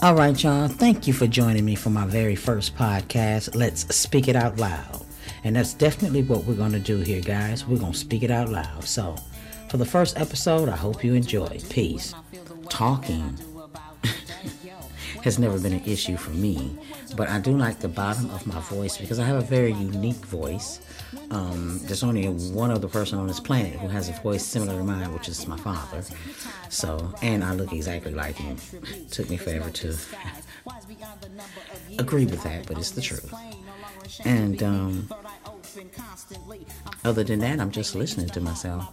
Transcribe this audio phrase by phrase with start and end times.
[0.00, 0.68] All right, y'all.
[0.68, 3.56] Thank you for joining me for my very first podcast.
[3.56, 5.04] Let's speak it out loud.
[5.42, 7.66] And that's definitely what we're going to do here, guys.
[7.66, 8.84] We're going to speak it out loud.
[8.84, 9.16] So,
[9.68, 11.58] for the first episode, I hope you enjoy.
[11.68, 12.14] Peace.
[12.68, 13.36] Talking
[15.24, 16.76] has never been an issue for me,
[17.16, 20.24] but I do like the bottom of my voice because I have a very unique
[20.26, 20.80] voice.
[21.30, 24.84] Um, there's only one other person on this planet who has a voice similar to
[24.84, 26.04] mine, which is my father.
[26.68, 28.56] So, and I look exactly like him.
[29.10, 29.96] Took me forever to
[31.98, 33.32] agree with that, but it's the truth.
[34.24, 35.08] And um,
[37.04, 38.86] other than that, I'm just listening to myself.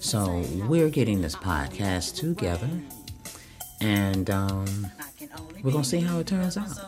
[0.00, 2.68] So we're getting this podcast together,
[3.80, 4.86] and um,
[5.62, 6.78] we're gonna see how it turns out.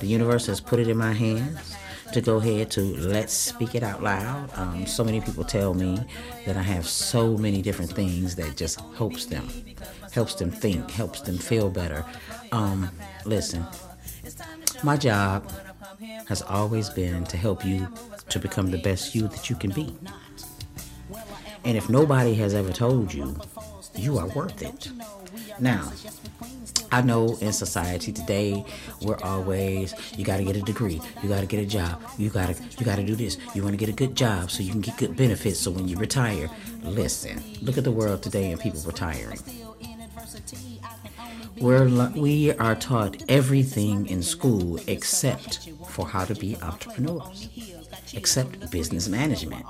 [0.00, 1.76] The universe has put it in my hands
[2.12, 4.50] to go ahead to let's speak it out loud.
[4.54, 5.98] Um, so many people tell me
[6.44, 9.48] that I have so many different things that just helps them,
[10.12, 12.04] helps them think, helps them feel better.
[12.52, 12.90] Um,
[13.24, 13.66] listen,
[14.82, 15.50] my job
[16.28, 17.88] has always been to help you
[18.28, 19.96] to become the best you that you can be.
[21.64, 23.36] And if nobody has ever told you,
[23.96, 24.90] you are worth it.
[25.60, 25.92] Now,
[26.92, 28.64] I know in society today
[29.02, 32.30] we're always you got to get a degree, you got to get a job, you
[32.30, 33.38] got to you got to do this.
[33.54, 35.88] You want to get a good job so you can get good benefits so when
[35.88, 36.48] you retire,
[36.82, 37.42] listen.
[37.62, 39.38] Look at the world today and people retiring.
[41.60, 47.48] We're, we are taught everything in school except for how to be entrepreneurs,
[48.12, 49.64] except business management,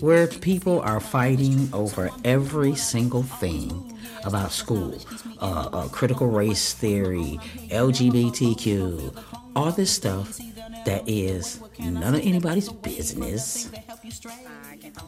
[0.00, 4.98] where people are fighting over every single thing about school
[5.40, 9.16] uh, uh, critical race theory, LGBTQ,
[9.56, 10.38] all this stuff
[10.84, 13.70] that is none of anybody's business.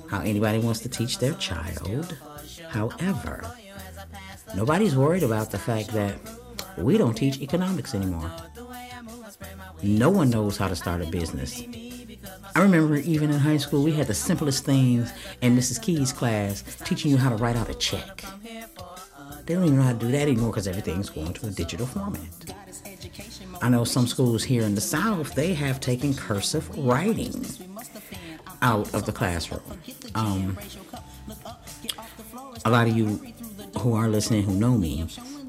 [0.08, 2.16] How anybody wants to teach their child.
[2.68, 3.44] However,
[4.54, 6.16] nobody's worried about the fact that
[6.76, 8.30] we don't teach economics anymore.
[9.82, 11.62] No one knows how to start a business.
[12.54, 15.80] I remember even in high school, we had the simplest things in Mrs.
[15.80, 18.22] Key's class teaching you how to write out a check.
[19.44, 21.86] They don't even know how to do that anymore because everything's going to a digital
[21.86, 22.20] format.
[23.60, 27.44] I know some schools here in the South, they have taken cursive writing
[28.60, 29.62] out of the classroom.
[30.14, 30.58] Um,
[32.64, 33.20] a lot of you
[33.82, 35.06] who are listening who know me,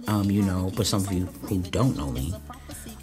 [0.08, 2.34] um, you know, but some of you who don't know me,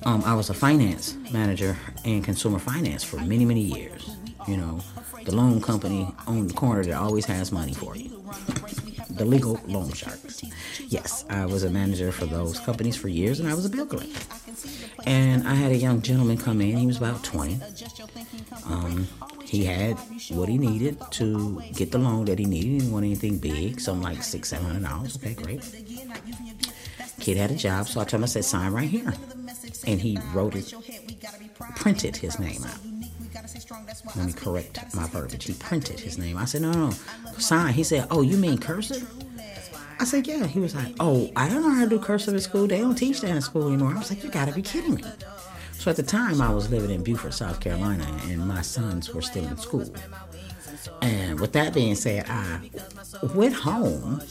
[0.05, 4.17] um, I was a finance manager and consumer finance for many, many years.
[4.49, 4.81] You know,
[5.25, 8.09] the loan company on the corner that always has money for you.
[9.11, 10.43] the legal loan sharks.
[10.89, 13.87] Yes, I was a manager for those companies for years and I was a bill
[13.87, 14.21] collector.
[15.07, 17.61] And I had a young gentleman come in, he was about 20.
[18.67, 19.09] Um,
[19.45, 19.97] he had
[20.31, 22.69] what he needed to get the loan that he needed.
[22.69, 25.17] He didn't want anything big, something like six, seven hundred dollars.
[25.17, 25.63] Okay, great.
[27.19, 29.13] Kid had a job, so I told him, I said, sign right here.
[29.87, 30.73] And he wrote it,
[31.77, 32.79] printed his name out.
[34.17, 35.45] Let me correct my verbiage.
[35.45, 36.37] He printed his name.
[36.37, 36.91] I said, no, no,
[37.39, 37.75] sign.
[37.75, 39.09] He said, oh, you mean cursive?
[40.01, 40.47] I said, yeah.
[40.47, 42.67] He was like, oh, I don't know how to do cursive in school.
[42.67, 43.93] They don't teach that in school anymore.
[43.95, 45.05] I was like, you gotta be kidding me.
[45.75, 49.21] So at the time, I was living in Beaufort, South Carolina, and my sons were
[49.21, 49.93] still in school.
[51.03, 52.71] And with that being said, I
[53.35, 54.23] went home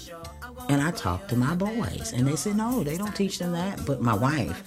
[0.69, 3.88] and I talked to my boys, and they said, no, they don't teach them that.
[3.88, 4.63] But my wife,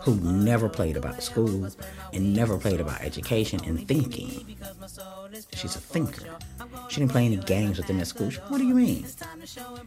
[0.00, 1.70] who never played about school
[2.12, 4.54] and never played about education and thinking,
[5.54, 6.26] she's a thinker.
[6.90, 8.30] She didn't play any games with them at school.
[8.48, 9.06] What do you mean?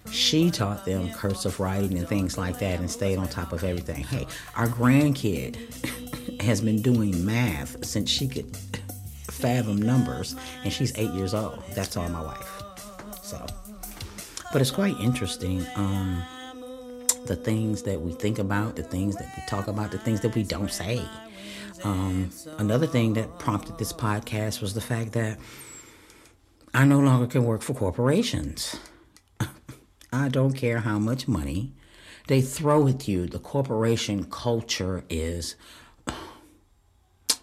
[0.10, 4.04] She taught them cursive writing and things like that and stayed on top of everything.
[4.04, 4.26] Hey,
[4.56, 8.58] our grandkid has been doing math since she could
[9.30, 11.64] fathom numbers, and she's eight years old.
[11.76, 12.64] That's all my wife.
[13.22, 13.46] So.
[14.52, 15.66] But it's quite interesting.
[15.76, 16.24] Um,
[17.26, 20.36] the things that we think about, the things that we talk about, the things that
[20.36, 21.06] we don't say.
[21.84, 25.38] Um, another thing that prompted this podcast was the fact that
[26.74, 28.78] I no longer can work for corporations.
[30.14, 31.74] I don't care how much money
[32.28, 33.28] they throw at you.
[33.28, 35.56] The corporation culture is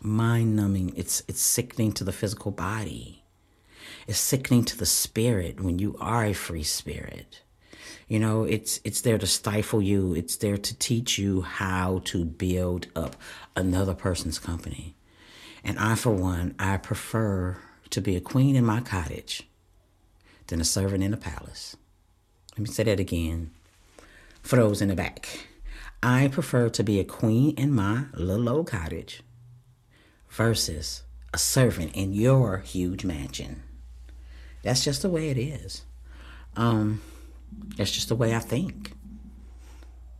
[0.00, 0.92] mind numbing.
[0.96, 3.22] It's it's sickening to the physical body.
[4.06, 7.42] It's sickening to the spirit when you are a free spirit.
[8.08, 10.14] You know, it's it's there to stifle you.
[10.14, 13.16] It's there to teach you how to build up
[13.56, 14.94] another person's company.
[15.64, 17.58] And I for one, I prefer
[17.90, 19.42] to be a queen in my cottage
[20.46, 21.76] than a servant in a palace.
[22.52, 23.50] Let me say that again
[24.40, 25.48] for those in the back.
[26.00, 29.22] I prefer to be a queen in my little old cottage
[30.28, 31.02] versus
[31.34, 33.62] a servant in your huge mansion.
[34.62, 35.84] That's just the way it is.
[36.56, 37.02] Um,
[37.76, 38.92] that's just the way I think.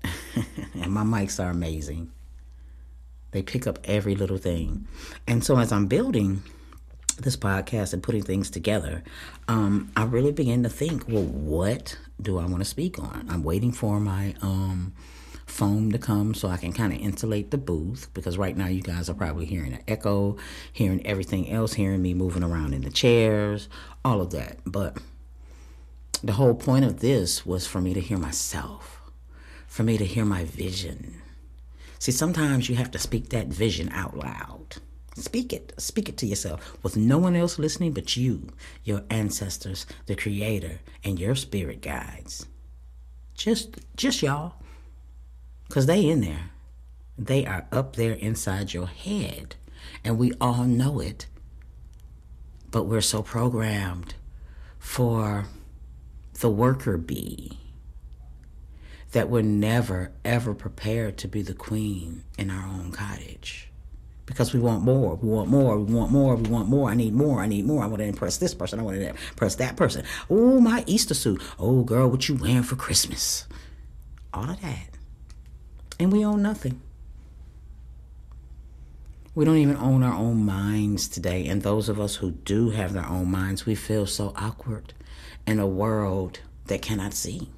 [0.75, 2.11] and my mics are amazing.
[3.33, 4.87] They pick up every little thing.
[5.27, 6.43] And so as I'm building
[7.19, 9.03] this podcast and putting things together,
[9.49, 13.27] um, I really begin to think, well, what do I want to speak on?
[13.29, 14.95] I'm waiting for my um,
[15.47, 18.83] foam to come so I can kind of insulate the booth because right now you
[18.83, 20.37] guys are probably hearing an echo,
[20.73, 23.69] hearing everything else, hearing me moving around in the chairs,
[24.05, 24.59] all of that.
[24.67, 24.99] But
[26.23, 29.01] the whole point of this was for me to hear myself,
[29.67, 31.23] for me to hear my vision.
[31.99, 34.77] See, sometimes you have to speak that vision out loud.
[35.15, 35.73] Speak it.
[35.79, 38.49] Speak it to yourself with no one else listening but you,
[38.85, 42.47] your ancestors, the creator, and your spirit guides.
[43.35, 44.55] Just just y'all.
[45.69, 46.51] Cause they in there.
[47.19, 49.57] They are up there inside your head.
[50.05, 51.27] And we all know it.
[52.71, 54.15] But we're so programmed
[54.79, 55.47] for
[56.41, 57.59] the worker bee
[59.13, 63.71] that we're never ever prepared to be the queen in our own cottage
[64.27, 65.15] because we want more.
[65.15, 65.79] We want more.
[65.79, 66.37] We want more.
[66.37, 66.91] We want more.
[66.91, 67.41] I need more.
[67.41, 67.83] I need more.
[67.83, 68.81] I want to impress this person.
[68.81, 70.05] I want to impress that person.
[70.29, 71.41] Oh, my Easter suit.
[71.59, 73.47] Oh, girl, what you wearing for Christmas?
[74.35, 74.96] All of that.
[75.99, 76.81] And we own nothing.
[79.35, 81.47] We don't even own our own minds today.
[81.47, 84.95] And those of us who do have their own minds, we feel so awkward
[85.47, 87.49] in a world that cannot see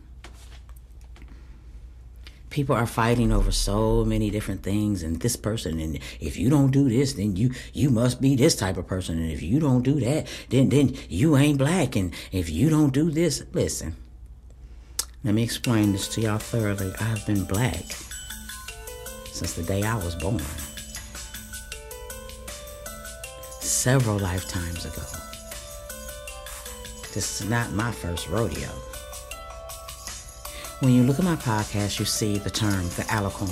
[2.50, 6.70] people are fighting over so many different things and this person and if you don't
[6.70, 9.82] do this then you you must be this type of person and if you don't
[9.82, 13.96] do that then then you ain't black and if you don't do this listen
[15.24, 17.84] let me explain this to y'all thoroughly i've been black
[19.38, 20.42] since the day i was born
[23.60, 25.02] several lifetimes ago
[27.14, 28.70] this is not my first rodeo
[30.80, 33.50] when you look at my podcast, you see the term the alicorn.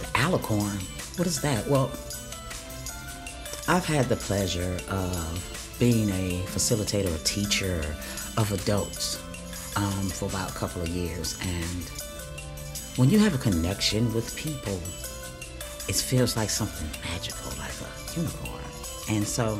[0.00, 0.82] The alicorn,
[1.16, 1.64] what is that?
[1.68, 1.88] Well,
[3.68, 7.80] I've had the pleasure of being a facilitator, a teacher
[8.36, 9.22] of adults
[9.76, 11.38] um, for about a couple of years.
[11.42, 12.01] And
[12.96, 14.78] when you have a connection with people,
[15.88, 18.62] it feels like something magical, like a unicorn.
[19.08, 19.56] And so,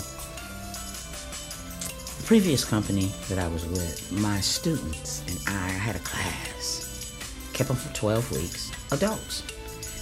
[2.18, 7.16] the previous company that I was with, my students and I had a class,
[7.54, 9.42] kept them for 12 weeks, adults,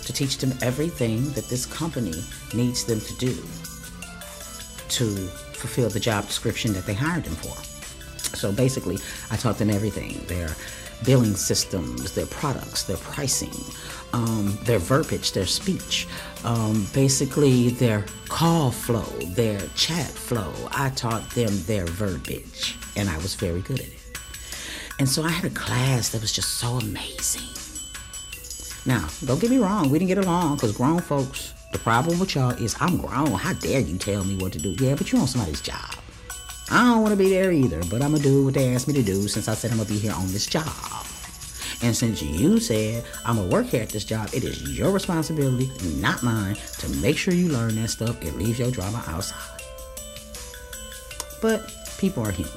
[0.04, 3.34] to teach them everything that this company needs them to do
[4.88, 5.04] to
[5.54, 7.56] fulfill the job description that they hired them for.
[8.36, 8.98] So basically,
[9.30, 10.48] I taught them everything their
[11.04, 13.52] billing systems, their products, their pricing,
[14.12, 16.06] um, their verbiage, their speech,
[16.44, 20.52] um, basically their call flow, their chat flow.
[20.72, 24.18] I taught them their verbiage, and I was very good at it.
[24.98, 27.48] And so I had a class that was just so amazing.
[28.86, 32.34] Now, don't get me wrong, we didn't get along because grown folks, the problem with
[32.34, 33.32] y'all is I'm grown.
[33.32, 34.74] How dare you tell me what to do?
[34.78, 35.99] Yeah, but you're on somebody's job.
[36.70, 38.86] I don't want to be there either, but I'm going to do what they asked
[38.86, 40.66] me to do since I said I'm going to be here on this job.
[41.82, 45.70] And since you said I'm gonna work here at this job, it is your responsibility,
[45.96, 49.62] not mine, to make sure you learn that stuff and leave your drama outside.
[51.40, 52.52] But people are human.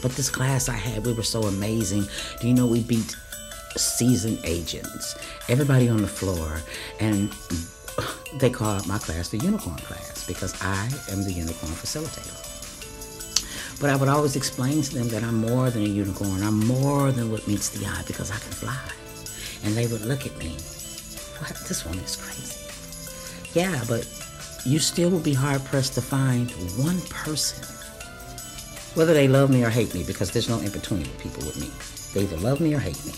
[0.00, 2.06] But this class I had, we were so amazing.
[2.40, 3.14] Do you know we beat
[3.76, 5.16] seasoned agents,
[5.50, 6.62] everybody on the floor,
[7.00, 7.30] and
[8.38, 12.51] they called my class the unicorn class because I am the unicorn facilitator.
[13.82, 16.40] But I would always explain to them that I'm more than a unicorn.
[16.44, 18.78] I'm more than what meets the eye because I can fly.
[19.64, 20.50] And they would look at me.
[21.40, 21.56] What?
[21.66, 22.60] This woman is crazy.
[23.58, 24.06] Yeah, but
[24.64, 26.48] you still will be hard pressed to find
[26.78, 27.64] one person,
[28.94, 31.58] whether they love me or hate me, because there's no in between with people with
[31.60, 31.68] me.
[32.14, 33.12] They either love me or hate me.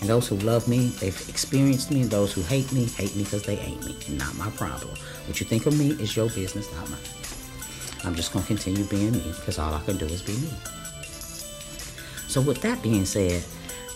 [0.00, 3.24] And those who love me, they've experienced me, and those who hate me, hate me
[3.24, 3.96] because they ain't me.
[4.10, 4.94] Not my problem.
[5.26, 7.00] What you think of me is your business, not mine.
[8.06, 10.50] I'm just going to continue being me because all I can do is be me.
[12.28, 13.44] So, with that being said,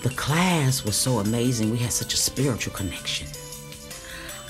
[0.02, 1.70] the class was so amazing.
[1.70, 3.26] We had such a spiritual connection.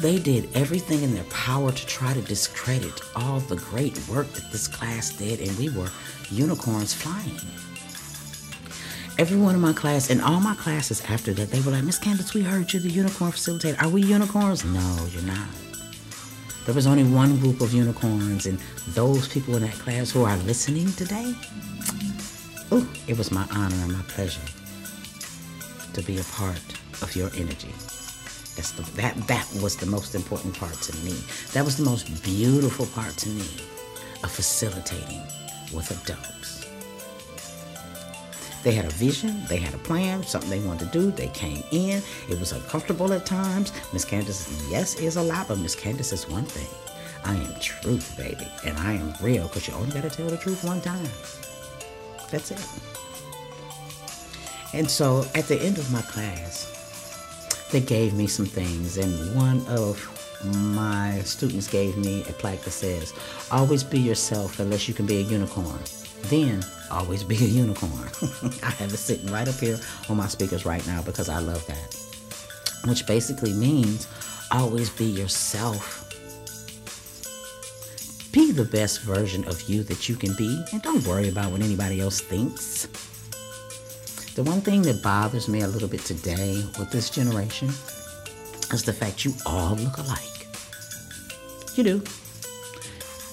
[0.00, 4.52] They did everything in their power to try to discredit all the great work that
[4.52, 5.88] this class did, and we were
[6.30, 7.36] unicorns flying.
[9.18, 12.34] Everyone in my class and all my classes after that, they were like, Miss Candace,
[12.34, 13.82] we heard you're the unicorn facilitator.
[13.82, 14.64] Are we unicorns?
[14.64, 15.48] No, you're not.
[16.68, 18.58] There was only one group of unicorns, and
[18.88, 21.34] those people in that class who are listening today,
[22.70, 24.42] oh, it was my honor and my pleasure
[25.94, 26.60] to be a part
[27.00, 27.72] of your energy.
[28.54, 31.14] That's the, that, that was the most important part to me.
[31.54, 33.48] That was the most beautiful part to me
[34.22, 35.22] of facilitating
[35.72, 36.57] with adults.
[38.62, 41.10] They had a vision, they had a plan, something they wanted to do.
[41.10, 42.02] They came in.
[42.28, 43.72] It was uncomfortable at times.
[43.92, 46.68] Miss Candace, yes, is a lot, but Miss Candace is one thing.
[47.24, 50.36] I am truth, baby, and I am real because you only got to tell the
[50.36, 51.08] truth one time.
[52.30, 52.66] That's it.
[54.74, 56.74] And so at the end of my class,
[57.70, 60.14] they gave me some things, and one of
[60.74, 63.12] my students gave me a plaque that says,
[63.50, 65.78] Always be yourself unless you can be a unicorn.
[66.24, 67.92] Then always be a unicorn.
[68.62, 71.66] I have it sitting right up here on my speakers right now because I love
[71.66, 71.96] that.
[72.86, 74.06] Which basically means
[74.50, 76.04] always be yourself.
[78.32, 81.62] Be the best version of you that you can be, and don't worry about what
[81.62, 82.86] anybody else thinks.
[84.34, 87.68] The one thing that bothers me a little bit today with this generation
[88.72, 90.46] is the fact you all look alike.
[91.74, 92.02] You do.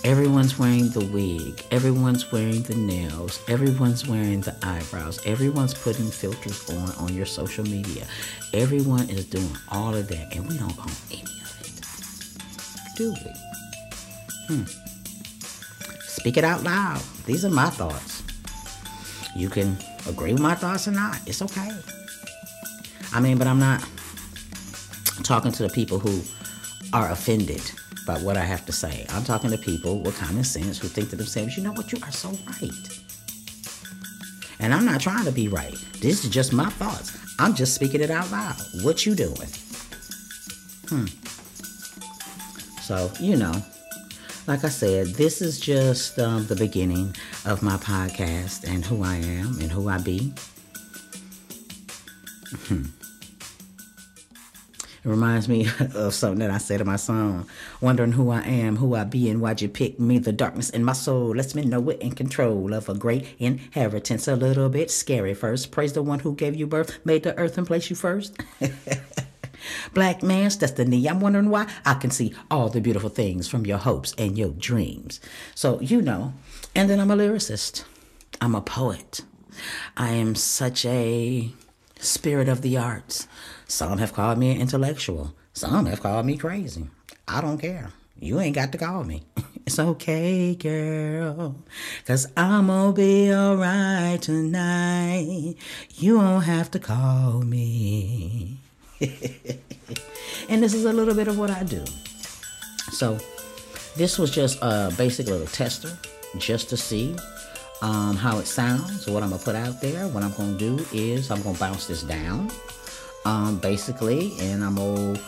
[0.05, 1.65] Everyone's wearing the wig.
[1.71, 3.41] Everyone's wearing the nails.
[3.47, 5.19] Everyone's wearing the eyebrows.
[5.25, 8.05] Everyone's putting filters on on your social media.
[8.53, 12.95] Everyone is doing all of that, and we don't own any of it.
[12.95, 14.55] Do we?
[14.55, 14.65] Hmm.
[16.01, 17.01] Speak it out loud.
[17.25, 18.21] These are my thoughts.
[19.35, 19.75] You can
[20.07, 21.17] agree with my thoughts or not.
[21.25, 21.71] It's okay.
[23.11, 23.83] I mean, but I'm not
[25.23, 26.21] talking to the people who
[26.93, 27.63] are offended
[28.05, 29.05] by what I have to say.
[29.09, 31.99] I'm talking to people with common sense who think to themselves, you know what, you
[32.03, 32.99] are so right.
[34.59, 35.75] And I'm not trying to be right.
[36.01, 37.17] This is just my thoughts.
[37.39, 38.55] I'm just speaking it out loud.
[38.81, 39.49] What you doing?
[40.87, 41.05] Hmm.
[42.81, 43.53] So, you know,
[44.47, 49.15] like I said, this is just um, the beginning of my podcast and who I
[49.15, 50.33] am and who I be.
[52.67, 52.83] Hmm.
[55.05, 57.47] It reminds me of something that I said in my song,
[57.79, 60.17] wondering who I am, who I be, and why'd you pick me?
[60.17, 64.27] The darkness in my soul lets me know it in control of a great inheritance.
[64.27, 65.69] A little bit scary first.
[65.69, 68.35] Praise the one who gave you birth, made the earth and placed you first.
[69.93, 71.07] Black man's destiny.
[71.07, 74.49] I'm wondering why I can see all the beautiful things from your hopes and your
[74.49, 75.21] dreams.
[75.53, 76.33] So, you know,
[76.73, 77.83] and then I'm a lyricist,
[78.41, 79.21] I'm a poet.
[79.95, 81.51] I am such a
[82.05, 83.27] spirit of the arts.
[83.67, 86.87] Some have called me an intellectual, some have called me crazy.
[87.27, 87.89] I don't care.
[88.19, 89.23] You ain't got to call me.
[89.65, 91.55] It's okay, girl.
[92.05, 95.55] Cause I'm gonna be alright tonight.
[95.95, 98.59] You won't have to call me.
[99.01, 101.83] and this is a little bit of what I do.
[102.91, 103.17] So,
[103.97, 105.97] this was just uh, a basic little tester
[106.37, 107.15] just to see
[107.85, 109.05] um, how it sounds.
[109.07, 112.01] What I'm gonna put out there, what I'm gonna do is I'm gonna bounce this
[112.01, 112.49] down,
[113.25, 115.19] um, basically, and I'm gonna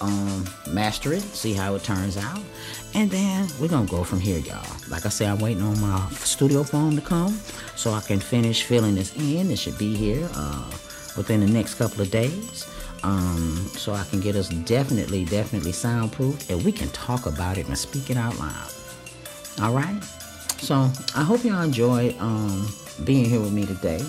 [0.00, 2.40] um, master it, see how it turns out,
[2.94, 4.66] and then we're gonna go from here, y'all.
[4.88, 7.38] Like I said, I'm waiting on my studio phone to come
[7.76, 9.48] so I can finish filling this in.
[9.52, 10.70] It should be here uh,
[11.16, 12.66] within the next couple of days
[13.04, 17.68] um, so I can get us definitely, definitely soundproof, and we can talk about it
[17.68, 18.72] and speak it out loud.
[19.60, 20.02] All right.
[20.62, 22.68] So I hope y'all enjoy um,
[23.04, 24.00] being here with me today.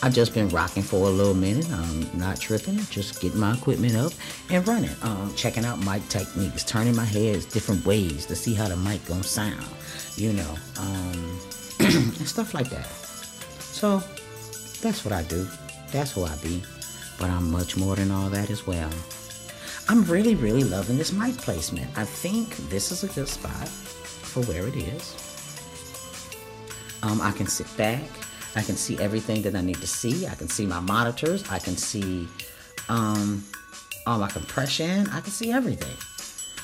[0.00, 1.68] I've just been rocking for a little minute.
[1.72, 4.12] I'm not tripping, just getting my equipment up
[4.48, 4.94] and running.
[5.02, 9.04] Um, checking out mic techniques, turning my heads different ways to see how the mic
[9.06, 9.66] gonna sound,
[10.14, 11.40] you know, um,
[11.80, 12.86] and stuff like that.
[12.86, 13.98] So
[14.80, 15.46] that's what I do.
[15.90, 16.62] That's who I be
[17.18, 18.90] but I'm much more than all that as well.
[19.88, 21.90] I'm really, really loving this mic placement.
[21.98, 25.27] I think this is a good spot for where it is.
[27.02, 28.02] Um, I can sit back.
[28.56, 30.26] I can see everything that I need to see.
[30.26, 31.48] I can see my monitors.
[31.50, 32.26] I can see
[32.88, 33.44] um,
[34.06, 35.08] all my compression.
[35.08, 35.96] I can see everything.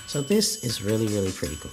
[0.07, 1.71] So this is really, really pretty cool.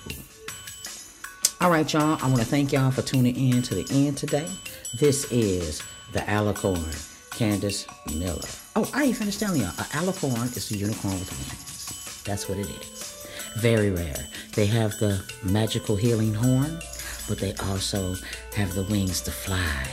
[1.61, 2.17] All right, y'all.
[2.23, 4.47] I want to thank y'all for tuning in to the end today.
[4.93, 8.47] This is the Alicorn Candace Miller.
[8.75, 9.69] Oh, I ain't finished telling y'all.
[9.77, 12.23] An alicorn is a unicorn with wings.
[12.23, 13.27] That's what it is.
[13.57, 14.27] Very rare.
[14.55, 16.79] They have the magical healing horn,
[17.27, 18.15] but they also
[18.55, 19.87] have the wings to fly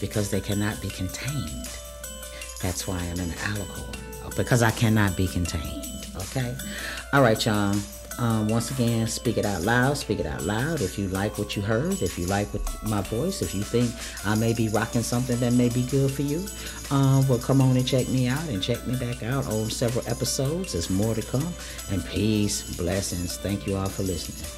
[0.00, 1.68] because they cannot be contained.
[2.60, 6.06] That's why I'm an alicorn, because I cannot be contained.
[6.16, 6.54] Okay?
[7.12, 7.74] All right, y'all.
[8.18, 9.96] Um, once again, speak it out loud.
[9.96, 10.80] Speak it out loud.
[10.80, 13.90] If you like what you heard, if you like what, my voice, if you think
[14.24, 16.46] I may be rocking something that may be good for you,
[16.90, 20.06] um, well, come on and check me out and check me back out on several
[20.06, 20.72] episodes.
[20.74, 21.52] There's more to come.
[21.90, 23.36] And peace, blessings.
[23.38, 24.48] Thank you all for listening.